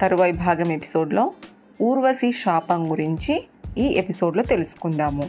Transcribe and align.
తరువాయి 0.00 0.32
భాగం 0.32 0.72
ఎపిసోడ్లో 0.72 1.32
ఊర్వశి 1.82 2.32
శాపం 2.32 2.90
గురించి 2.90 3.44
ఈ 3.78 3.84
ఎపిసోడ్లో 3.86 4.42
తెలుసుకుందాము. 4.42 5.24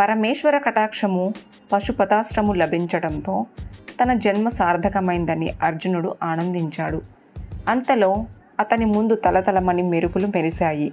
పరమేశ్వర 0.00 0.58
కటాక్షము 0.58 1.32
పశుపతాశ్రము 1.72 2.52
లభించడంతో 2.52 3.46
తన 4.02 4.14
జన్మ 4.14 4.48
సార్థకమైందని 4.48 5.52
అర్జునుడు 5.62 6.14
ఆనందించాడు. 6.22 7.02
అంతలో 7.68 8.26
అతని 8.60 8.84
ముందు 8.84 9.14
తలతలమని 9.14 9.82
మెరుపులు 9.82 10.26
మెరిశాయి. 10.26 10.92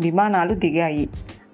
విమానాలు 0.00 0.54
దిగాయి. 0.54 1.08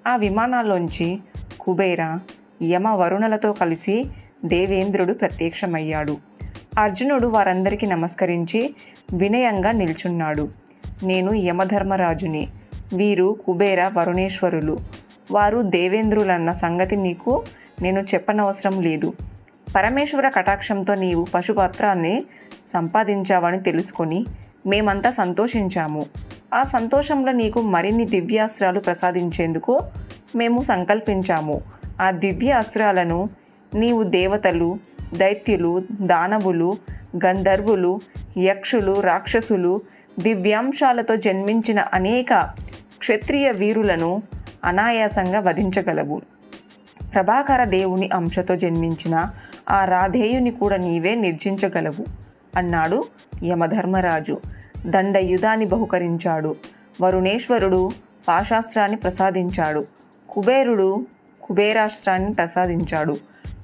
ఆ 0.07 0.15
విమానాల్లోంచి 0.15 1.19
కుబేర 1.59 2.19
యమ 2.63 2.87
వరుణలతో 2.87 3.53
కలిసి 3.53 4.05
దేవేంద్రుడు 4.45 5.13
ప్రత్యక్షమయ్యాడు. 5.13 6.17
అర్జునుడు 6.77 7.27
వారందరికీ 7.27 7.87
నమస్కరించి 7.87 8.75
వినయంగా 9.13 9.71
నిల్చున్నాడు. 9.71 10.49
నేను 11.03 11.33
యమధర్మరాజుని 11.33 12.47
వీరు 12.95 13.37
కుబేర 13.45 13.91
వరుణేశ్వరులు. 13.97 14.77
వారు 15.31 15.61
దేవేంద్రులన్న 15.61 16.51
సంగతి 16.51 16.95
నీకు 16.95 17.43
నేను 17.81 17.99
చెప్పనవసరం 17.99 18.81
లేదు. 18.81 19.13
పరమేశ్వర 19.75 20.29
కటాక్షంతో 20.29 20.95
నీవు 20.95 21.27
పశుపత్రాన్ని 21.33 22.21
సంపాదించావని 22.73 23.59
తెలుసుకొని 23.63 24.25
మేమంతా 24.67 25.11
సంతోషించాము. 25.11 26.05
ఆ 26.53 26.63
సంతోషంలో 26.63 27.31
నీకు 27.31 27.61
మరిన్ని 27.61 28.05
దివ్యాస్త్రాలు 28.05 28.79
ప్రసాదించేందుకు 28.79 29.79
మేము 30.35 30.63
సంకల్పించాము. 30.63 31.61
ఆ 32.01 32.11
దివ్య 32.11 32.51
అస్త్రాలను 32.51 33.29
నీవు 33.75 34.03
దేవతలు 34.03 34.77
దైత్యులు 35.13 35.83
దానవులు 36.01 36.73
గంధర్వులు 37.25 37.99
యక్షులు 38.37 39.01
రాక్షసులు 39.01 39.81
దివ్యాంశాలతో 40.19 41.15
జన్మించిన 41.15 41.79
అనేక 41.79 42.33
క్షత్రియ 42.99 43.51
వీరులను 43.51 44.21
అనాయాసంగా 44.65 45.39
వధించగలవు. 45.39 46.21
ప్రభాకర 47.13 47.63
దేవుని 47.63 48.09
అంశతో 48.13 48.55
జన్మించిన 48.55 49.31
ఆ 49.69 49.85
రాధేయుని 49.85 50.51
కూడా 50.51 50.77
నీవే 50.77 51.15
నిర్జించగలవు 51.15 52.05
అన్నాడు 52.57 53.03
యమధర్మరాజు. 53.43 54.37
దండయుధాన్ని 54.85 55.65
బహుకరించాడు. 55.65 56.55
వరుణేశ్వరుడు 57.01 57.89
పాశాస్త్రాన్ని 58.27 58.97
ప్రసాదించాడు. 58.97 59.81
కుబేరుడు 60.29 61.05
కుబేరాస్త్రాన్ని 61.41 62.33
ప్రసాదించాడు. 62.33 63.17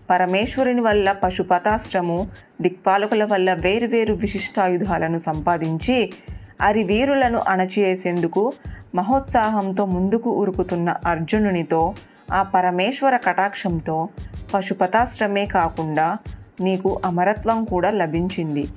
పరమేశ్వరుని 0.09 0.81
వల్ల 0.81 1.11
పశుపతాశ్రము 1.11 2.27
దిక్పాలకుల 2.61 3.23
వల్ల 3.23 3.53
వేరువేరు 3.53 4.13
విశిష్టాయుధాలను 4.13 5.19
సంపాదించి 5.19 6.13
అరి 6.61 6.83
వీరులను 6.83 7.41
అణచివేసేందుకు 7.47 8.53
మహోత్సాహంతో 8.95 9.85
ముందుకు 9.85 10.29
ఉరుకుతున్న 10.29 10.95
అర్జునునితో 11.05 11.93
ఆ 12.33 12.43
పరమేశ్వర 12.43 13.17
కటాక్షంతో 13.17 14.09
పశుపతాశ్రమే 14.53 15.45
కాకుండా 15.45 16.17
నీకు 16.61 17.01
అమరత్వం 17.05 17.63
కూడా 17.63 17.89
లభించింది. 17.91 18.67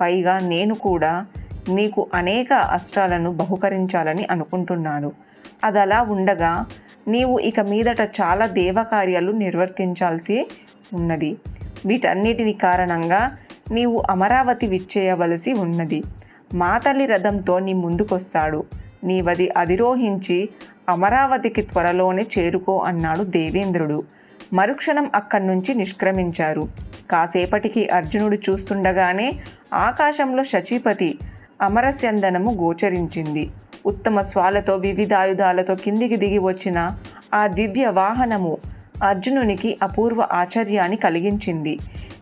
పైగా 0.00 0.38
నేను 0.38 0.74
కూడా 0.74 1.26
నీకు 1.68 2.06
అనేక 2.14 2.52
అస్త్రాలను 2.52 3.32
బహుకరించాలని 3.32 4.26
అనుకుంటున్నాను. 4.30 5.12
అదలా 5.64 6.02
ఉండగా 6.02 6.66
నీవు 7.08 7.38
ఇక 7.38 7.60
మీదట 7.60 8.00
చాలా 8.00 8.46
దేవకార్యాలు 8.46 9.32
నిర్వర్తించాల్సి 9.32 10.46
ఉన్నది. 10.94 11.36
వీటన్నిటిని 11.86 12.52
కారణంగా 12.52 13.36
నీవు 13.72 14.02
అమరావతి 14.10 14.66
విచ్చేయవలసి 14.66 15.52
ఉన్నది. 15.52 16.02
మాతలి 16.54 17.06
రథంతో 17.06 17.58
నీ 17.58 17.72
ముందుకొస్తాడు. 17.72 18.64
నీవది 19.04 19.50
అధిరోహించి 19.50 20.48
అమరావతికి 20.88 21.62
త్వరలోనే 21.62 22.26
చేరుకో 22.38 22.78
అన్నాడు 22.78 23.22
దేవేంద్రుడు. 23.22 24.02
మరుక్షణం 24.52 25.10
అక్కడి 25.14 25.46
నుంచి 25.46 25.74
నిష్క్రమించారు. 25.74 26.68
కాసేపటికి 27.10 27.88
అర్జునుడు 27.88 28.36
చూస్తుండగానే 28.36 29.32
ఆకాశంలో 29.74 30.44
శచీపతి 30.44 31.18
అమరస్యందనము 31.62 32.50
గోచరించింది. 32.50 33.50
ఉత్తమ 33.86 34.20
స్వాలతో 34.20 34.76
వివిధాయుధాలతో 34.76 35.74
కిందికి 35.74 36.16
దిగి 36.16 36.38
వచ్చిన 36.38 36.90
ఆ 37.34 37.46
దివ్య 37.46 37.86
వాహనము 37.86 38.56
అర్జునునికి 39.04 39.78
అపూర్వ 39.82 40.26
ఆశ్చర్యాన్ని 40.32 40.96
కలిగించింది. 40.96 41.78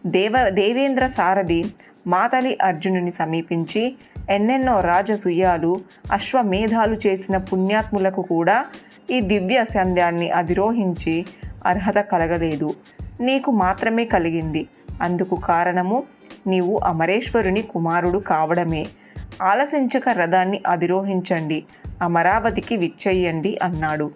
దేవ 0.07 0.33
దేవేంద్ర 0.49 1.07
సారథి 1.07 1.65
మాతలి 2.07 2.59
అర్జునుని 2.63 3.11
సమీపించి 3.11 3.95
ఎన్నెన్నో 4.31 4.81
రాజసూయాలు 4.81 5.77
అశ్వమేధాలు 6.13 6.97
చేసిన 7.07 7.37
పుణ్యాత్ములకు 7.37 8.23
కూడా 8.23 8.65
ఈ 9.11 9.21
దివ్య 9.21 9.65
సంధ్యాన్ని 9.65 10.31
అధిరోహించి 10.31 11.27
అర్హత 11.67 11.99
కలగలేదు. 11.99 12.75
నీకు 13.21 13.51
మాత్రమే 13.51 14.05
కలిగింది. 14.05 14.67
అందుకు 15.03 15.37
కారణము 15.37 16.03
నీవు 16.47 16.81
అమరేశ్వరుని 16.85 17.63
కుమారుడు 17.63 18.19
కావడమే. 18.19 18.87
ఆలసించక 19.43 20.09
రథాన్ని 20.09 20.61
అధిరోహించండి. 20.67 21.65
అమరావతికి 22.03 22.77
విచ్చెయ్యండి 22.77 23.59
అన్నాడు. 23.63 24.11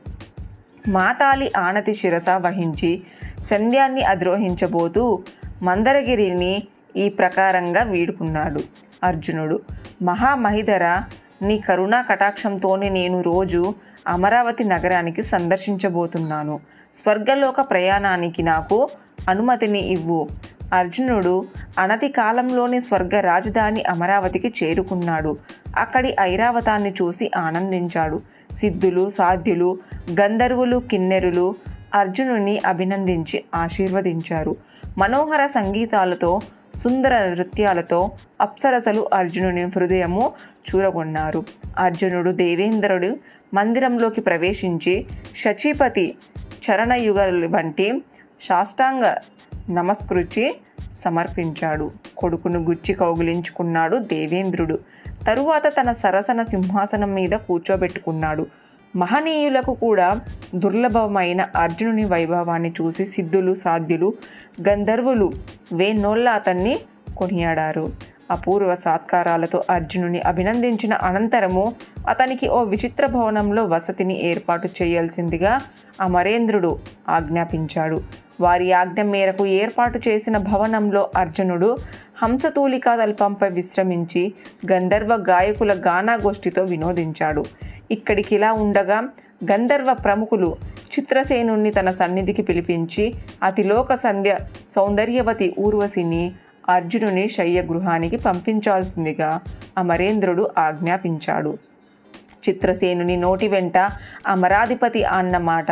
మాతాలి 0.88 1.53
ఆనతి 1.56 1.94
శిరస 1.94 2.28
వహించి 2.28 3.03
సంధ్యాన్ని 3.50 4.03
అధిరోహించబోతూ 4.03 5.22
మందరగిరిని 5.62 6.62
ఈ 6.97 7.09
ప్రకారంగా 7.09 7.82
వీడుకున్నాడు. 7.82 8.60
అర్జునుడు 9.04 9.60
మహామహిధర 10.03 11.03
నీ 11.43 11.59
కరుణా 11.59 12.03
కటాక్షంతోనే 12.03 12.88
నేను 12.88 13.21
రోజు 13.21 13.75
అమరావతి 14.09 14.65
నగరానికి 14.65 15.22
సందర్శించబోతున్నాను. 15.22 16.60
స్వర్గలోక 17.03 17.71
ప్రయాణానికి 17.71 18.43
నాకు 18.43 18.88
అనుమతిని 19.28 19.93
ఇవ్వు. 19.93 20.28
అర్జునుడు 20.75 21.47
అనతి 21.78 22.09
కాలంలోనే 22.09 22.81
స్వర్గ 22.81 23.21
రాజధాని 23.21 23.82
అమరావతికి 23.82 24.54
చేరుకున్నాడు. 24.62 25.37
అక్కడి 25.77 26.16
ఐరావతాన్ని 26.21 26.91
చూసి 26.91 27.31
ఆనందించాడు. 27.37 28.38
సిద్ధులు 28.58 29.10
సాధ్యులు 29.10 29.78
గంధర్వులు 30.20 30.82
కిన్నెరులు 30.91 31.54
అర్జునుని 31.94 32.60
అభినందించి 32.66 33.44
ఆశీర్వదించారు. 33.54 34.56
మనోహర 34.98 35.46
సంగీతాలతో 35.46 36.41
సుందర 36.76 37.24
నృత్యాలతో 37.24 38.10
అప్సరసలు 38.41 39.08
అర్జునుని 39.14 39.64
హృదయము 39.64 40.32
చూరగొన్నారు. 40.68 41.44
అర్జునుడు 41.78 42.30
దేవేంద్రుడు 42.30 43.16
మందిరంలోకి 43.54 44.20
ప్రవేశించి 44.20 45.06
శచీపతి 45.44 46.14
చరణయుగలు 46.44 47.47
వంటి 47.47 48.02
సాష్టాంగ 48.42 49.14
నమస్కృతి 49.70 50.54
సమర్పించాడు. 51.04 51.91
కొడుకును 52.16 52.60
గుచ్చి 52.60 52.94
కౌగిలించుకున్నాడు 52.94 53.97
దేవేంద్రుడు. 53.97 54.78
తరువాత 55.28 55.66
తన 55.66 55.93
సరసన 55.93 56.43
సింహాసనం 56.43 57.15
మీద 57.15 57.31
కూర్చోబెట్టుకున్నాడు. 57.31 58.47
మహనీయులకు 58.97 59.75
కూడా 59.75 60.21
దుర్లభమైన 60.55 61.49
అర్జునుని 61.56 62.05
వైభవాన్ని 62.05 62.71
చూసి 62.81 63.06
సిద్ధులు 63.06 63.55
సాధ్యులు 63.55 64.12
గంధర్వులు 64.69 65.31
వేన్నోళ్ళ 65.72 66.28
అతన్ని 66.28 66.78
కొనియాడారు. 67.16 67.93
అపూర్వ 68.31 68.75
సాత్కారాలతో 68.75 69.62
అర్జునుని 69.71 70.21
అభినందించిన 70.21 70.94
అనంతరము 70.94 71.75
అతనికి 72.09 72.49
ఓ 72.49 72.62
విచిత్ర 72.62 73.06
భవనంలో 73.06 73.65
వసతిని 73.65 74.25
ఏర్పాటు 74.25 74.69
చేయాల్సిందిగా 74.83 75.59
అమరేంద్రుడు 76.00 76.78
ఆజ్ఞాపించాడు. 77.09 78.28
వారి 78.41 78.72
ఆజ్ఞ 78.72 79.03
మేరకు 79.03 79.47
ఏర్పాటు 79.47 80.00
చేసిన 80.09 80.37
భవనంలో 80.37 81.10
అర్జునుడు 81.16 81.77
హంసతూలికా 82.22 82.97
తల్పంపై 82.97 83.48
విశ్రమించి 83.48 84.33
గంధర్వ 84.72 85.15
గాయకుల 85.15 85.72
గానాగోష్ఠితో 85.86 86.62
వినోదించాడు. 86.62 87.45
ఇక్కడికి 87.91 88.34
ఇలా 88.34 88.53
ఉండగా 88.53 88.98
గంధర్వ 89.53 89.92
ప్రముఖులు 89.92 90.57
చిత్రసేనుణ్ణి 90.95 91.71
తన 91.71 91.91
సన్నిధికి 91.91 92.42
పిలిపించి 92.42 93.15
అతిలోక 93.42 93.95
సంధ్య 93.95 94.36
సౌందర్యవతి 94.77 95.54
ఊర్వశిని 95.59 96.33
అర్జునుని 96.68 97.28
శయ్య 97.28 97.62
గృహానికి 97.62 98.16
పంపించాల్సిందిగా 98.16 99.41
అమరేంద్రుడు 99.78 100.51
ఆజ్ఞాపించాడు. 100.59 101.59
చిత్రసేనుని 102.48 103.16
నోటి 103.16 103.48
వెంట 103.48 103.78
అమరాధిపతి 104.27 105.04
అన్న 105.04 105.39
మాట 105.39 105.71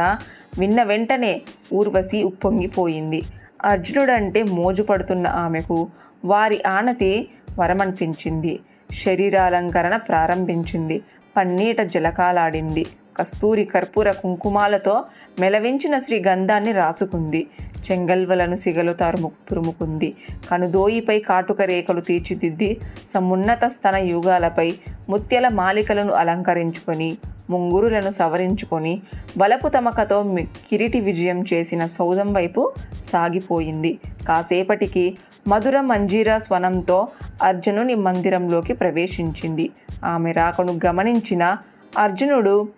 విన్న 0.58 0.82
వెంటనే 0.82 1.42
ఊర్వశి 1.74 2.22
ఉప్పొంగిపోయింది. 2.22 3.22
అర్జునుడంటే 3.64 4.42
మోజుపడుతున్న 4.42 5.26
ఆమెకు 5.26 5.88
వారి 6.24 6.62
ఆనతి 6.66 7.28
వరమనిపించింది. 7.58 8.58
శరీరాలంకరణ 9.06 9.96
ప్రారంభించింది. 9.96 11.02
పన్నీట 11.36 11.80
జలకాలాడింది. 11.80 12.86
కస్తూరి 13.16 13.64
కర్పూర 13.64 14.10
కుంకుమాలతో 14.10 15.04
మెలవించిన 15.40 15.98
శ్రీ 15.98 16.24
గంధాన్ని 16.24 16.72
రాసుకుంది. 16.72 17.46
చెంగల్వలను 17.90 18.56
సిగలు 18.56 18.92
తరుము 18.92 19.32
తురుముకుంది. 19.48 20.14
కనుదోయిపై 20.50 21.18
కాటుక 21.18 21.62
రేఖలు 21.62 22.00
తీర్చిదిద్ది 22.00 22.80
సమున్నత 23.14 23.64
స్తన 23.66 23.96
యుగాలపై 23.96 24.72
ముత్యల 25.08 25.48
మాలికలను 25.48 26.12
అలంకరించుకొని 26.12 27.18
ముంగురులను 27.50 28.10
సవరించుకొని 28.10 29.02
వలపు 29.38 29.68
తమకతో 29.68 30.36
కిరీటి 30.40 31.00
విజయం 31.00 31.44
చేసిన 31.52 31.86
సౌధం 31.86 32.32
వైపు 32.32 32.72
సాగిపోయింది. 33.12 33.98
కాసేపటికి 34.28 35.16
మధుర 35.48 35.80
మంజీరా 35.80 36.38
స్వనంతో 36.38 37.08
అర్జునుని 37.42 37.94
మందిరంలోకి 37.94 38.72
ప్రవేశించింది. 38.72 39.70
ఆమె 40.04 40.32
రాకను 40.32 40.78
గమనించిన 40.86 41.56
అర్జునుడు 41.98 42.68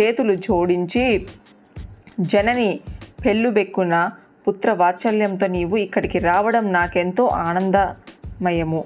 చేతులు 0.00 0.34
జోడించి 0.34 1.26
జనని 2.20 2.80
పెళ్ళుబెక్కున 3.24 4.10
పుత్ర 4.48 4.72
వాత్సల్యంతో 4.72 5.46
నీవు 5.46 5.76
ఇక్కడికి 5.76 6.18
రావడం 6.18 6.72
నాకెంతో 6.72 7.26
ఆనందమయము. 7.26 8.84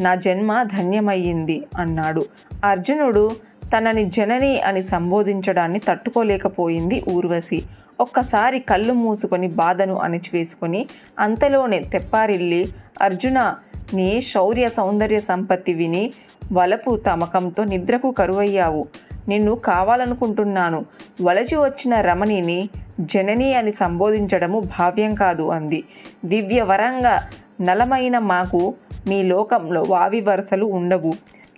నా 0.00 0.14
జన్మ 0.14 0.62
ధన్యమయ్యింది 0.62 1.62
అన్నాడు. 1.78 2.24
అర్జునుడు 2.64 3.30
తనని 3.72 4.04
జనని 4.04 4.60
అని 4.60 4.82
సంబోధించడాన్ని 4.82 5.78
తట్టుకోలేకపోయింది 5.78 7.04
ఊర్వశి. 7.08 7.62
ఒక్కసారి 8.00 8.58
కళ్ళు 8.60 8.92
మూసుకొని 8.92 9.48
బాధను 9.48 9.94
అణిచివేసుకొని 9.94 10.86
అంతలోనే 11.18 11.78
తెప్పారిల్లి 11.78 12.68
అర్జున 13.00 13.54
నీ 13.94 14.22
శౌర్య 14.22 14.68
సౌందర్య 14.68 15.20
సంపత్తి 15.20 15.72
విని 15.72 16.12
వలపు 16.52 16.96
తమకంతో 16.96 17.64
నిద్రకు 17.64 18.10
కరువయ్యావు. 18.10 18.86
నిన్ను 19.28 19.54
కావాలనుకుంటున్నాను. 19.54 20.86
వలచి 21.22 21.56
వచ్చిన 21.56 22.00
రమణిని 22.00 22.68
జనని 23.00 23.54
అని 23.54 23.72
సంబోధించడము 23.72 24.58
భావ్యం 24.78 25.14
కాదు 25.14 25.48
అంది. 25.48 25.84
దివ్యవరంగా 26.24 27.20
నలమైన 27.60 28.18
మాకు 28.18 28.74
మీ 29.06 29.22
లోకంలో 29.22 29.84
వావి 29.88 30.20
వరసలు 30.20 30.64
ఉండవు. 30.64 31.12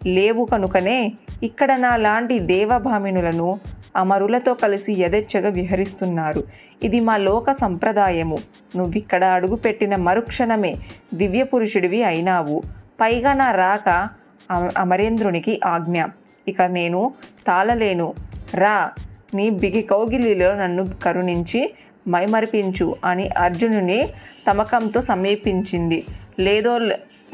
లేవు 0.07 0.45
కనుకనే 0.45 1.13
ఇక్కడ 1.43 1.79
నా 1.79 1.97
లాంటి 1.97 2.39
దేవభామినులను 2.39 3.61
అమరులతో 3.97 4.55
కలిసి 4.55 4.93
యథేచ్ఛగా 4.93 5.49
విహరిస్తున్నారు. 5.49 6.45
ఇది 6.83 7.01
మా 7.01 7.17
లోక 7.17 7.53
సంప్రదాయము. 7.53 8.39
నువ్విక్కడ 8.77 9.25
అడుగుపెట్టిన 9.25 9.97
మరుక్షణమే 9.97 10.75
దివ్య 11.15 11.43
పురుషుడివి 11.43 12.05
అయినావు. 12.05 12.63
పైగా 13.01 13.33
నా 13.33 13.51
రాక 13.51 14.09
అమ- 14.51 14.71
అమరేంద్రునికి 14.79 15.61
ఆజ్ఞ. 15.65 16.05
ఇక 16.49 16.63
నేను 16.63 17.13
తాళలేను. 17.47 18.15
రా 18.55 18.91
నీ 19.35 19.51
బిగి 19.51 19.83
కౌగిలిలో 19.83 20.55
నన్ను 20.55 20.87
కరుణించి 21.03 21.75
మైమరిపించు 22.09 22.97
అని 23.05 23.29
అర్జునుని 23.29 24.09
తమకంతో 24.51 25.01
సమీపించింది. 25.01 26.05
లేదో 26.41 26.79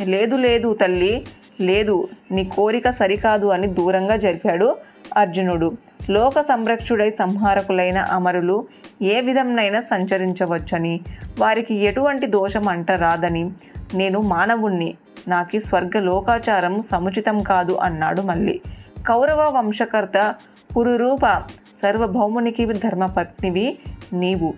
లేదు 0.04 0.36
లేదు 0.36 0.74
తల్లి 0.74 1.24
లేదు 1.60 2.08
నీ 2.30 2.44
కోరిక 2.44 2.90
సరికాదు 2.90 3.46
అని 3.46 3.66
దూరంగా 3.66 4.16
జరిపాడు 4.16 4.76
అర్జునుడు. 5.16 5.72
లోక 6.10 6.40
సంరక్షుడై 6.40 7.10
సంహారకులైన 7.10 7.98
అమరులు 7.98 8.66
ఏ 9.02 9.20
విధంనైనా 9.20 9.80
సంచరించవచ్చని 9.80 11.00
వారికి 11.38 11.74
ఎటువంటి 11.74 12.26
దోషం 12.26 12.68
అంటరాదని. 12.68 13.50
నేను 13.94 14.20
మానవుణ్ణి 14.20 14.94
నాకు 15.28 15.60
స్వర్గ 15.60 15.98
లోకాచారం 15.98 16.82
సముచితం 16.82 17.42
కాదు 17.42 17.72
అన్నాడు 17.72 18.22
మళ్ళీ. 18.22 18.60
కౌరవ 19.08 19.52
వంశకర్త 19.56 20.34
పురురూప 20.76 21.42
సర్వభౌమునికి 21.82 22.66
ధర్మపత్నివి 22.66 23.78
నీవు. 24.12 24.54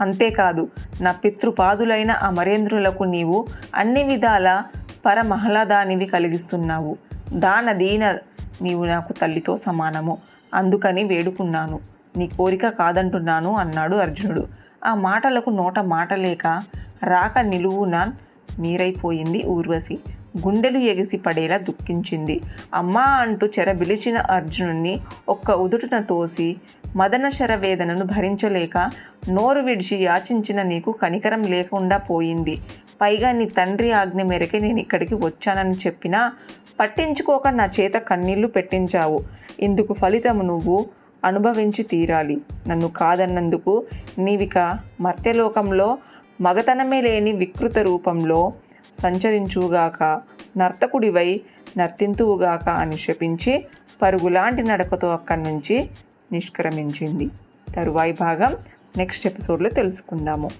అంతేకాదు 0.00 0.68
నా 1.00 1.12
పితృపాదులైన 1.12 2.10
అమరేంద్రులకు 2.10 3.04
నీవు 3.04 3.46
అన్ని 3.74 4.02
విధాల 4.02 4.62
పరమహ్లాదానివి 5.06 6.06
కలిగిస్తున్నావు. 6.06 6.96
దాన 7.32 7.72
దీన 7.72 8.18
నీవు 8.62 8.84
నాకు 8.84 9.12
తల్లితో 9.12 9.56
సమానము. 9.56 10.18
అందుకని 10.54 11.04
వేడుకున్నాను. 11.04 11.80
నీ 12.16 12.26
కోరిక 12.26 12.68
కాదంటున్నాను 12.68 13.56
అన్నాడు 13.56 13.96
అర్జునుడు. 13.96 14.46
ఆ 14.86 14.94
మాటలకు 14.94 15.50
నోట 15.50 15.78
మాట 15.78 16.14
లేక 16.14 16.62
రాక 17.02 17.38
నిలువున 17.38 18.12
నీరైపోయింది 18.58 19.42
ఊర్వశి. 19.46 19.98
గుండెలు 20.46 20.78
ఎగిసి 20.78 21.16
పడేలా 21.16 21.56
దుఃఖించింది. 21.56 22.40
అమ్మా 22.74 23.02
అంటూ 23.02 23.46
చెరబిలిచిన 23.46 24.18
అర్జునుణ్ణి 24.18 25.00
ఒక్క 25.28 25.50
ఉదుటున 25.50 25.98
తోసి 25.98 26.56
మదన 26.96 27.28
శరవేదనను 27.28 28.04
భరించలేక 28.04 28.90
నోరు 29.30 29.60
విడిచి 29.60 30.02
యాచించిన 30.02 30.62
నీకు 30.62 30.92
కనికరం 30.92 31.42
లేకుండా 31.42 31.96
పోయింది. 31.96 32.58
పైగా 33.00 33.32
నీ 33.32 33.44
తండ్రి 33.44 33.92
ఆజ్ఞ 33.92 34.22
మేరకే 34.22 34.58
నేను 34.58 34.80
ఇక్కడికి 34.80 35.14
వచ్చానని 35.14 35.72
చెప్పినా 35.72 36.32
పట్టించుకోక 36.80 37.48
నా 37.48 37.70
చేత 37.80 37.94
కన్నీళ్ళు 37.94 38.46
పెట్టించావు. 38.46 39.24
ఇందుకు 39.60 39.94
ఫలితం 39.94 40.46
నువ్వు 40.46 40.86
అనుభవించి 41.24 41.82
తీరాలి. 41.82 42.40
నన్ను 42.68 42.88
కాదన్నందుకు 42.88 43.86
నీవిక 44.18 44.58
మర్త్యలోకంలో 45.00 45.98
మగతనమే 46.40 47.00
లేని 47.00 47.32
వికృత 47.32 47.78
రూపంలో 47.78 48.52
సంచరించుగాక 49.02 50.20
నర్తకుడివై 50.58 51.40
నర్తింతువుగాక 51.78 52.68
అని 52.68 52.98
శపించి 52.98 53.64
పరుగులాంటి 54.02 54.62
నడకతో 54.62 55.08
అక్కడి 55.08 55.42
నుంచి 55.42 55.90
నిష్క్రమించింది. 56.32 57.30
తరువాయి 57.74 58.12
భాగం 58.20 58.56
నెక్స్ట్ 58.96 59.26
ఎపిసోడ్లో 59.26 59.70
తెలుసుకుందాము. 59.70 60.50